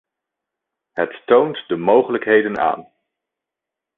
[0.91, 2.87] Het toont de mogelijkheden aan.